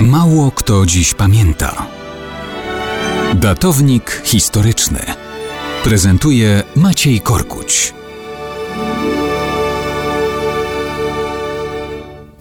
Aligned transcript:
Mało 0.00 0.50
kto 0.50 0.86
dziś 0.86 1.14
pamięta. 1.14 1.86
Datownik 3.34 4.22
historyczny 4.24 5.00
prezentuje 5.84 6.62
Maciej 6.76 7.20
Korkuć. 7.20 7.94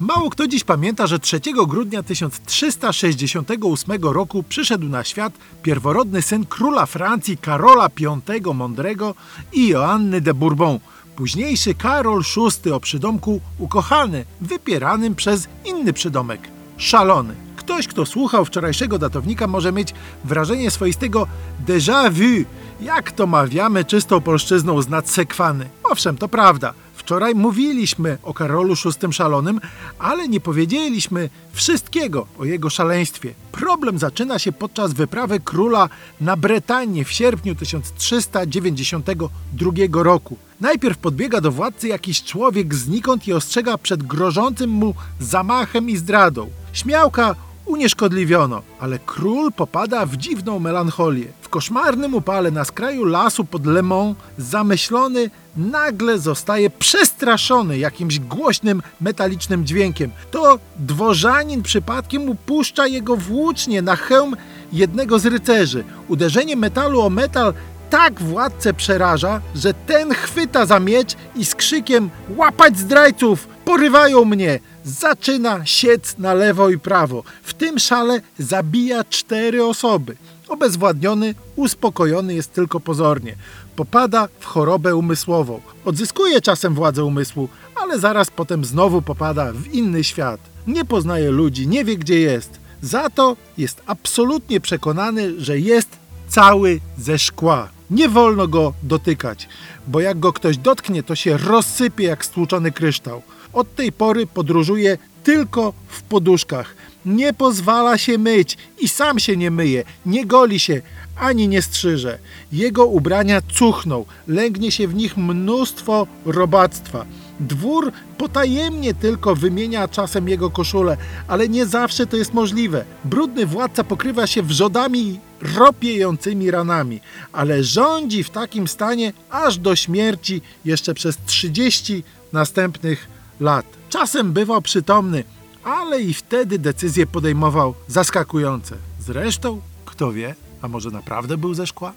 Mało 0.00 0.30
kto 0.30 0.48
dziś 0.48 0.64
pamięta, 0.64 1.06
że 1.06 1.18
3 1.18 1.40
grudnia 1.68 2.02
1368 2.02 4.02
roku 4.02 4.42
przyszedł 4.42 4.88
na 4.88 5.04
świat 5.04 5.32
pierworodny 5.62 6.22
syn 6.22 6.46
króla 6.46 6.86
Francji 6.86 7.36
Karola 7.36 7.88
V 7.88 8.14
Mądrego 8.54 9.14
i 9.52 9.68
Joanny 9.68 10.20
de 10.20 10.34
Bourbon, 10.34 10.78
późniejszy 11.16 11.74
Karol 11.74 12.22
VI 12.64 12.70
o 12.70 12.80
przydomku 12.80 13.40
ukochany, 13.58 14.24
wypieranym 14.40 15.14
przez 15.14 15.48
inny 15.64 15.92
przydomek 15.92 16.55
szalony. 16.76 17.34
Ktoś, 17.56 17.88
kto 17.88 18.06
słuchał 18.06 18.44
wczorajszego 18.44 18.98
datownika, 18.98 19.46
może 19.46 19.72
mieć 19.72 19.94
wrażenie 20.24 20.70
swoistego 20.70 21.26
déjà 21.66 22.12
vu, 22.12 22.44
jak 22.80 23.12
to 23.12 23.26
mawiamy 23.26 23.84
czystą 23.84 24.20
polszczyzną 24.20 24.82
z 24.82 24.88
nadsekwany. 24.88 25.68
Owszem, 25.84 26.16
to 26.16 26.28
prawda. 26.28 26.74
Wczoraj 26.94 27.34
mówiliśmy 27.34 28.18
o 28.22 28.34
Karolu 28.34 28.74
VI 28.74 29.12
Szalonym, 29.12 29.60
ale 29.98 30.28
nie 30.28 30.40
powiedzieliśmy 30.40 31.30
wszystkiego 31.52 32.26
o 32.38 32.44
jego 32.44 32.70
szaleństwie. 32.70 33.34
Problem 33.52 33.98
zaczyna 33.98 34.38
się 34.38 34.52
podczas 34.52 34.92
wyprawy 34.92 35.40
króla 35.40 35.88
na 36.20 36.36
Bretanię 36.36 37.04
w 37.04 37.12
sierpniu 37.12 37.54
1392 37.54 40.02
roku. 40.02 40.36
Najpierw 40.60 40.98
podbiega 40.98 41.40
do 41.40 41.52
władcy 41.52 41.88
jakiś 41.88 42.22
człowiek 42.22 42.74
znikąd 42.74 43.28
i 43.28 43.32
ostrzega 43.32 43.78
przed 43.78 44.02
grożącym 44.02 44.70
mu 44.70 44.94
zamachem 45.20 45.90
i 45.90 45.96
zdradą. 45.96 46.50
Śmiałka 46.76 47.34
unieszkodliwiono, 47.66 48.62
ale 48.80 48.98
król 48.98 49.52
popada 49.52 50.06
w 50.06 50.16
dziwną 50.16 50.58
melancholię. 50.58 51.26
W 51.40 51.48
koszmarnym 51.48 52.14
upale 52.14 52.50
na 52.50 52.64
skraju 52.64 53.04
lasu 53.04 53.44
pod 53.44 53.66
Le 53.66 53.82
Mans 53.82 54.16
zamyślony 54.38 55.30
nagle 55.56 56.18
zostaje 56.18 56.70
przestraszony 56.70 57.78
jakimś 57.78 58.18
głośnym, 58.18 58.82
metalicznym 59.00 59.66
dźwiękiem. 59.66 60.10
To 60.30 60.58
dworzanin 60.78 61.62
przypadkiem 61.62 62.28
upuszcza 62.28 62.86
jego 62.86 63.16
włócznie 63.16 63.82
na 63.82 63.96
hełm 63.96 64.36
jednego 64.72 65.18
z 65.18 65.26
rycerzy. 65.26 65.84
Uderzenie 66.08 66.56
metalu 66.56 67.00
o 67.00 67.10
metal 67.10 67.54
tak 67.90 68.22
władcę 68.22 68.74
przeraża, 68.74 69.40
że 69.54 69.74
ten 69.74 70.14
chwyta 70.14 70.66
za 70.66 70.80
miecz 70.80 71.14
i 71.36 71.44
z 71.44 71.54
krzykiem 71.54 72.10
łapać 72.36 72.78
zdrajców, 72.78 73.48
porywają 73.64 74.24
mnie, 74.24 74.60
zaczyna 74.84 75.66
siec 75.66 76.18
na 76.18 76.34
lewo 76.34 76.70
i 76.70 76.78
prawo. 76.78 77.22
W 77.42 77.54
tym 77.54 77.78
szale 77.78 78.20
zabija 78.38 79.04
cztery 79.04 79.64
osoby. 79.64 80.16
Obezwładniony, 80.48 81.34
uspokojony 81.56 82.34
jest 82.34 82.52
tylko 82.52 82.80
pozornie. 82.80 83.36
Popada 83.76 84.28
w 84.40 84.44
chorobę 84.44 84.96
umysłową. 84.96 85.60
Odzyskuje 85.84 86.40
czasem 86.40 86.74
władzę 86.74 87.04
umysłu, 87.04 87.48
ale 87.82 87.98
zaraz 87.98 88.30
potem 88.30 88.64
znowu 88.64 89.02
popada 89.02 89.52
w 89.52 89.66
inny 89.66 90.04
świat. 90.04 90.40
Nie 90.66 90.84
poznaje 90.84 91.30
ludzi, 91.30 91.68
nie 91.68 91.84
wie 91.84 91.96
gdzie 91.96 92.20
jest. 92.20 92.60
Za 92.82 93.10
to 93.10 93.36
jest 93.58 93.82
absolutnie 93.86 94.60
przekonany, 94.60 95.40
że 95.40 95.58
jest 95.58 95.88
cały 96.28 96.80
ze 96.98 97.18
szkła. 97.18 97.75
Nie 97.90 98.08
wolno 98.08 98.48
go 98.48 98.72
dotykać, 98.82 99.48
bo 99.86 100.00
jak 100.00 100.18
go 100.18 100.32
ktoś 100.32 100.56
dotknie, 100.58 101.02
to 101.02 101.14
się 101.14 101.36
rozsypie 101.36 102.04
jak 102.04 102.24
stłuczony 102.24 102.72
kryształ. 102.72 103.22
Od 103.52 103.74
tej 103.74 103.92
pory 103.92 104.26
podróżuje 104.26 104.98
tylko 105.24 105.72
w 105.88 106.02
poduszkach. 106.02 106.74
Nie 107.06 107.32
pozwala 107.32 107.98
się 107.98 108.18
myć 108.18 108.58
i 108.78 108.88
sam 108.88 109.18
się 109.18 109.36
nie 109.36 109.50
myje, 109.50 109.84
nie 110.06 110.26
goli 110.26 110.58
się 110.58 110.82
ani 111.16 111.48
nie 111.48 111.62
strzyże. 111.62 112.18
Jego 112.52 112.86
ubrania 112.86 113.40
cuchną, 113.40 114.04
lęgnie 114.26 114.72
się 114.72 114.88
w 114.88 114.94
nich 114.94 115.16
mnóstwo 115.16 116.06
robactwa. 116.24 117.06
Dwór 117.40 117.92
potajemnie 118.18 118.94
tylko 118.94 119.34
wymienia 119.34 119.88
czasem 119.88 120.28
jego 120.28 120.50
koszulę, 120.50 120.96
ale 121.28 121.48
nie 121.48 121.66
zawsze 121.66 122.06
to 122.06 122.16
jest 122.16 122.34
możliwe. 122.34 122.84
Brudny 123.04 123.46
władca 123.46 123.84
pokrywa 123.84 124.26
się 124.26 124.42
wrzodami 124.42 125.20
ropiejącymi 125.56 126.50
ranami, 126.50 127.00
ale 127.32 127.64
rządzi 127.64 128.24
w 128.24 128.30
takim 128.30 128.68
stanie 128.68 129.12
aż 129.30 129.58
do 129.58 129.76
śmierci 129.76 130.42
jeszcze 130.64 130.94
przez 130.94 131.18
30 131.26 132.02
następnych 132.32 133.08
lat. 133.40 133.66
Czasem 133.88 134.32
bywał 134.32 134.62
przytomny, 134.62 135.24
ale 135.64 136.02
i 136.02 136.14
wtedy 136.14 136.58
decyzje 136.58 137.06
podejmował 137.06 137.74
zaskakujące. 137.88 138.76
Zresztą, 139.00 139.60
kto 139.84 140.12
wie, 140.12 140.34
a 140.62 140.68
może 140.68 140.90
naprawdę 140.90 141.36
był 141.36 141.54
ze 141.54 141.66
szkła? 141.66 141.92